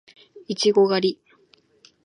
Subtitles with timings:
[0.47, 1.21] いちご狩り